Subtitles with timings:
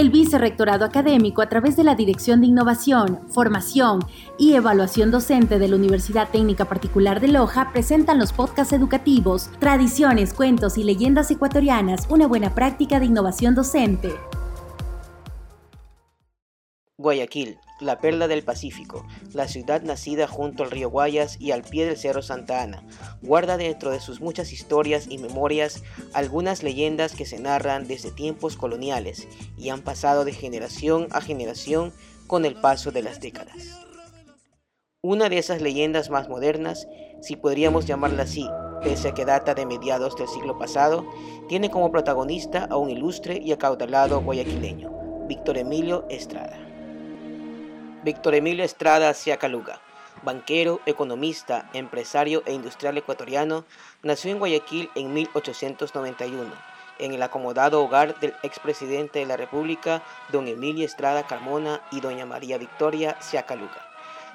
[0.00, 4.00] El Vicerrectorado Académico, a través de la Dirección de Innovación, Formación
[4.38, 10.32] y Evaluación Docente de la Universidad Técnica Particular de Loja, presentan los podcasts educativos Tradiciones,
[10.32, 14.14] Cuentos y Leyendas Ecuatorianas, una buena práctica de innovación docente.
[16.96, 21.86] Guayaquil, la perla del Pacífico, la ciudad nacida junto al río Guayas y al pie
[21.86, 22.84] del Cerro Santa Ana,
[23.22, 28.56] guarda dentro de sus muchas historias y memorias algunas leyendas que se narran desde tiempos
[28.56, 31.92] coloniales y han pasado de generación a generación
[32.26, 33.80] con el paso de las décadas.
[35.02, 36.86] Una de esas leyendas más modernas,
[37.22, 38.46] si podríamos llamarla así,
[38.82, 41.06] pese a que data de mediados del siglo pasado,
[41.48, 46.69] tiene como protagonista a un ilustre y acaudalado guayaquileño, Víctor Emilio Estrada.
[48.02, 49.82] Víctor Emilio Estrada Ciacaluga,
[50.22, 53.66] banquero, economista, empresario e industrial ecuatoriano,
[54.02, 56.50] nació en Guayaquil en 1891,
[56.98, 62.24] en el acomodado hogar del expresidente de la República, don Emilio Estrada Carmona y doña
[62.24, 63.86] María Victoria Ciacaluga.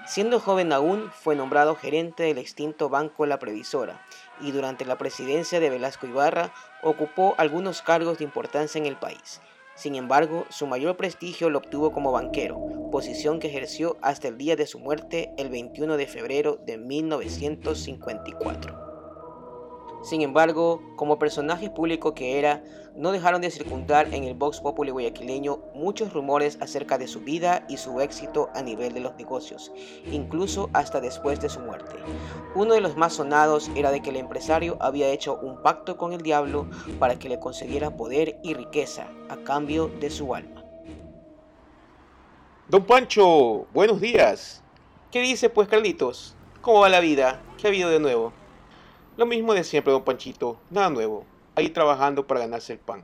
[0.06, 4.00] Siendo joven aún, fue nombrado gerente del extinto Banco La Previsora
[4.42, 9.42] y durante la presidencia de Velasco Ibarra ocupó algunos cargos de importancia en el país,
[9.76, 12.58] sin embargo, su mayor prestigio lo obtuvo como banquero,
[12.92, 18.85] posición que ejerció hasta el día de su muerte el 21 de febrero de 1954.
[20.06, 22.64] Sin embargo, como personaje público que era,
[22.96, 27.66] no dejaron de circundar en el Vox Populi guayaquileño muchos rumores acerca de su vida
[27.70, 29.72] y su éxito a nivel de los negocios,
[30.12, 31.96] incluso hasta después de su muerte.
[32.54, 36.14] Uno de los más sonados era de que el empresario había hecho un pacto con
[36.14, 36.68] el diablo
[37.00, 40.64] para que le concediera poder y riqueza a cambio de su alma.
[42.68, 44.62] Don Pancho, buenos días.
[45.12, 46.36] ¿Qué dice pues Carlitos?
[46.62, 47.42] ¿Cómo va la vida?
[47.58, 48.45] ¿Qué ha habido de nuevo?
[49.18, 53.02] Lo mismo de siempre, don Panchito, nada nuevo, ahí trabajando para ganarse el pan.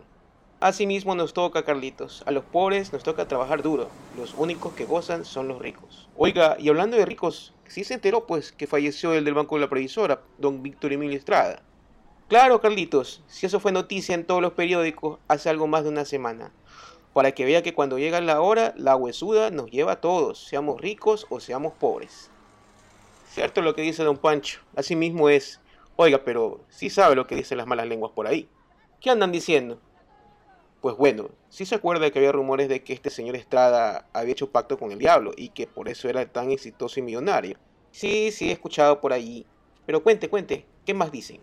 [0.59, 3.88] Asimismo nos toca, Carlitos, a los pobres nos toca trabajar duro,
[4.18, 6.09] los únicos que gozan son los ricos.
[6.18, 9.62] Oiga, y hablando de ricos, sí se enteró pues que falleció el del Banco de
[9.62, 11.63] la Previsora, don Víctor Emilio Estrada.
[12.28, 16.03] Claro, Carlitos, si eso fue noticia en todos los periódicos hace algo más de una
[16.03, 16.52] semana.
[17.14, 20.81] Para que vea que cuando llega la hora, la huesuda nos lleva a todos, seamos
[20.81, 22.30] ricos o seamos pobres.
[23.30, 25.62] Cierto lo que dice don Pancho, así mismo es.
[25.96, 28.50] Oiga, pero sí sabe lo que dicen las malas lenguas por ahí.
[29.00, 29.79] ¿Qué andan diciendo?
[30.81, 34.52] Pues bueno, sí se acuerda que había rumores de que este señor Estrada había hecho
[34.52, 37.57] pacto con el diablo y que por eso era tan exitoso y millonario.
[37.91, 39.46] Sí, sí he escuchado por allí.
[39.85, 41.40] Pero cuente, cuente, ¿qué más dicen?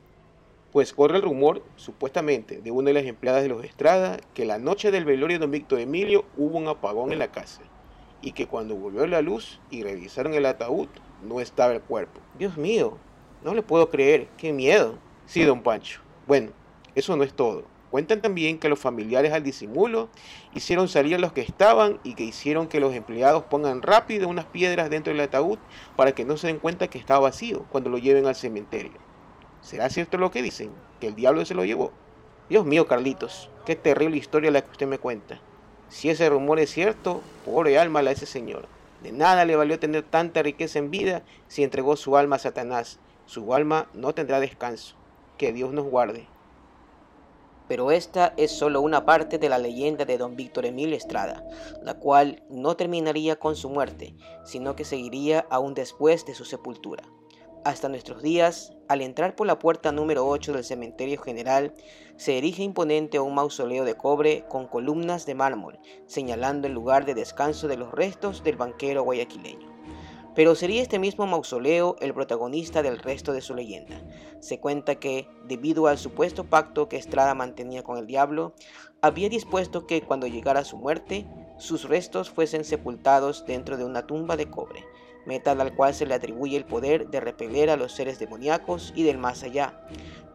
[0.72, 4.58] Pues corre el rumor, supuestamente, de una de las empleadas de los Estrada, que la
[4.58, 7.62] noche del velorio de don Víctor Emilio hubo un apagón en la casa
[8.20, 10.88] y que cuando volvió la luz y revisaron el ataúd,
[11.22, 12.20] no estaba el cuerpo.
[12.38, 12.98] Dios mío,
[13.42, 14.98] no le puedo creer, qué miedo.
[15.26, 16.00] Sí, don Pancho.
[16.26, 16.50] Bueno,
[16.94, 17.64] eso no es todo.
[17.90, 20.10] Cuentan también que los familiares al disimulo
[20.54, 24.44] hicieron salir a los que estaban y que hicieron que los empleados pongan rápido unas
[24.44, 25.58] piedras dentro del ataúd
[25.96, 28.92] para que no se den cuenta que está vacío cuando lo lleven al cementerio.
[29.62, 30.70] ¿Será cierto lo que dicen?
[31.00, 31.92] ¿Que el diablo se lo llevó?
[32.50, 35.40] Dios mío, Carlitos, qué terrible historia la que usted me cuenta.
[35.88, 38.66] Si ese rumor es cierto, pobre alma la de ese señor.
[39.02, 42.98] De nada le valió tener tanta riqueza en vida si entregó su alma a Satanás
[43.28, 44.96] su alma no tendrá descanso.
[45.36, 46.26] Que Dios nos guarde.
[47.68, 51.46] Pero esta es solo una parte de la leyenda de don Víctor Emilio Estrada,
[51.82, 54.16] la cual no terminaría con su muerte,
[54.46, 57.04] sino que seguiría aún después de su sepultura.
[57.64, 61.74] Hasta nuestros días, al entrar por la puerta número 8 del cementerio general,
[62.16, 67.14] se erige imponente un mausoleo de cobre con columnas de mármol, señalando el lugar de
[67.14, 69.77] descanso de los restos del banquero guayaquileño.
[70.38, 74.00] Pero sería este mismo mausoleo el protagonista del resto de su leyenda.
[74.38, 78.54] Se cuenta que, debido al supuesto pacto que Estrada mantenía con el diablo,
[79.02, 84.36] había dispuesto que cuando llegara su muerte, sus restos fuesen sepultados dentro de una tumba
[84.36, 84.84] de cobre,
[85.26, 89.02] metal al cual se le atribuye el poder de repeler a los seres demoníacos y
[89.02, 89.84] del más allá,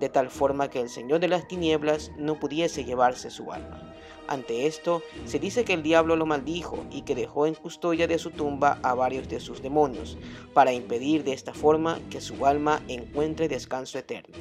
[0.02, 3.93] de tal forma que el Señor de las Tinieblas no pudiese llevarse su alma.
[4.28, 8.18] Ante esto, se dice que el diablo lo maldijo y que dejó en custodia de
[8.18, 10.18] su tumba a varios de sus demonios,
[10.54, 14.36] para impedir de esta forma que su alma encuentre descanso eterno.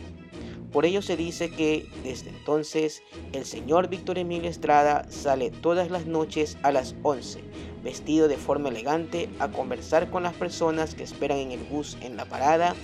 [0.73, 3.03] Por ello se dice que desde entonces
[3.33, 7.41] el señor Víctor Emilio Estrada sale todas las noches a las 11,
[7.83, 12.17] vestido de forma elegante, a conversar con las personas que esperan en el bus en
[12.17, 12.75] la parada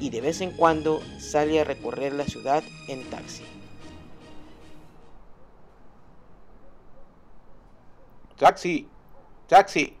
[0.00, 3.44] y de vez en cuando sale a recorrer la ciudad en taxi.
[8.40, 8.88] Taxi,
[9.48, 9.94] taxi.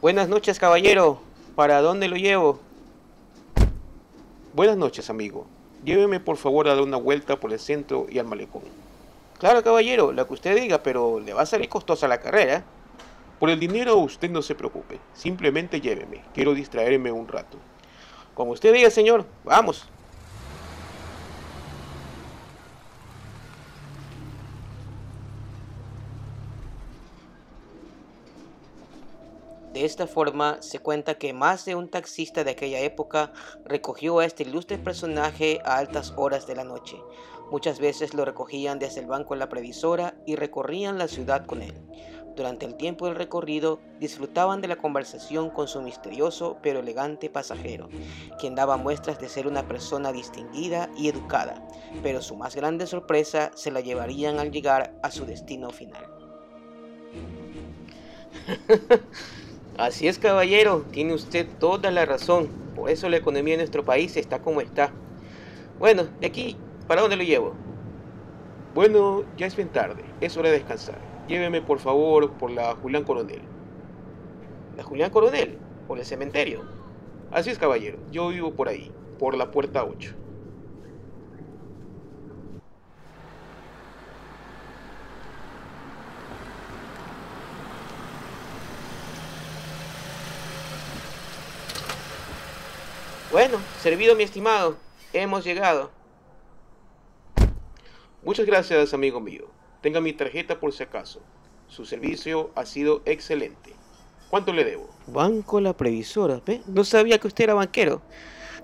[0.00, 1.20] Buenas noches, caballero.
[1.54, 2.60] ¿Para dónde lo llevo?
[4.54, 5.46] Buenas noches, amigo.
[5.84, 8.62] Lléveme por favor a dar una vuelta por el centro y al malecón.
[9.38, 12.64] Claro, caballero, lo que usted diga, pero le va a salir costosa la carrera.
[13.38, 17.58] Por el dinero usted no se preocupe, simplemente lléveme, quiero distraerme un rato.
[18.34, 19.86] Como usted diga, señor, vamos.
[29.74, 33.34] De esta forma se cuenta que más de un taxista de aquella época
[33.66, 36.96] recogió a este ilustre personaje a altas horas de la noche.
[37.50, 41.60] Muchas veces lo recogían desde el banco de la previsora y recorrían la ciudad con
[41.60, 41.74] él.
[42.36, 47.88] Durante el tiempo del recorrido disfrutaban de la conversación con su misterioso pero elegante pasajero,
[48.38, 51.66] quien daba muestras de ser una persona distinguida y educada,
[52.02, 56.04] pero su más grande sorpresa se la llevarían al llegar a su destino final.
[59.78, 62.48] Así es, caballero, tiene usted toda la razón.
[62.74, 64.92] Por eso la economía de nuestro país está como está.
[65.78, 67.54] Bueno, de aquí, ¿para dónde lo llevo?
[68.74, 71.15] Bueno, ya es bien tarde, es hora de descansar.
[71.28, 73.42] Lléveme por favor por la Julián Coronel.
[74.76, 75.58] ¿La Julián Coronel?
[75.88, 76.62] ¿Por el cementerio?
[77.32, 80.14] Así es, caballero, yo vivo por ahí, por la puerta 8.
[93.32, 94.76] Bueno, servido mi estimado,
[95.12, 95.90] hemos llegado.
[98.22, 99.55] Muchas gracias, amigo mío.
[99.86, 101.20] Tenga mi tarjeta por si acaso.
[101.68, 103.72] Su servicio ha sido excelente.
[104.28, 104.90] ¿Cuánto le debo?
[105.06, 106.60] Banco La Previsora, ¿ve?
[106.66, 108.02] No sabía que usted era banquero.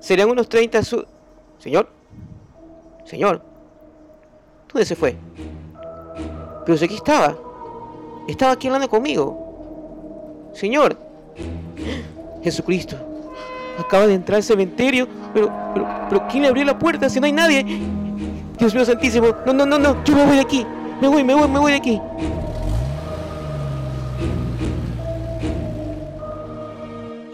[0.00, 1.06] Serían unos 30 su...
[1.60, 1.88] Señor.
[3.04, 3.40] Señor.
[4.72, 5.16] ¿Dónde se fue?
[6.66, 7.38] Pero si aquí estaba.
[8.26, 10.50] Estaba aquí hablando conmigo.
[10.54, 10.98] Señor.
[12.42, 12.96] Jesucristo
[13.78, 17.26] acaba de entrar al cementerio, pero, pero, pero ¿quién le abrió la puerta si no
[17.26, 17.64] hay nadie?
[18.58, 20.66] Dios mío santísimo, no, no, no, no, yo me voy de aquí,
[21.02, 22.00] me voy, me voy, me voy de aquí.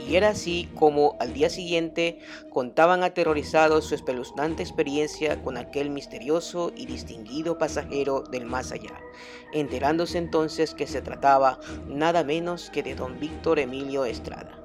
[0.09, 2.19] Y era así como al día siguiente
[2.49, 8.99] contaban aterrorizados su espeluznante experiencia con aquel misterioso y distinguido pasajero del más allá,
[9.53, 14.57] enterándose entonces que se trataba nada menos que de don Víctor Emilio Estrada.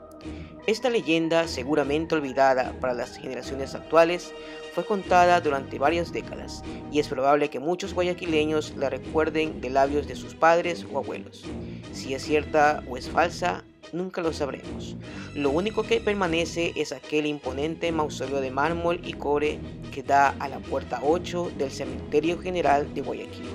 [0.66, 4.32] Esta leyenda, seguramente olvidada para las generaciones actuales,
[4.74, 10.08] fue contada durante varias décadas y es probable que muchos guayaquileños la recuerden de labios
[10.08, 11.44] de sus padres o abuelos.
[11.92, 14.96] Si es cierta o es falsa, nunca lo sabremos.
[15.36, 19.60] Lo único que permanece es aquel imponente mausoleo de mármol y cobre
[19.92, 23.46] que da a la puerta 8 del Cementerio General de Guayaquil.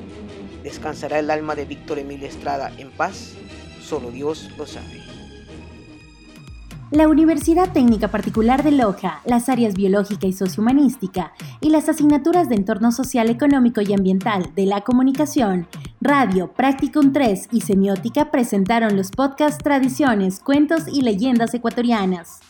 [0.63, 3.33] ¿Descansará el alma de Víctor Emilio Estrada en paz?
[3.81, 5.08] Solo Dios lo sabe.
[6.91, 12.55] La Universidad Técnica Particular de Loja, las áreas biológica y sociohumanística y las asignaturas de
[12.55, 15.67] entorno social, económico y ambiental de la comunicación,
[16.01, 22.41] radio, Practicum 3 y semiótica presentaron los podcasts Tradiciones, Cuentos y Leyendas Ecuatorianas.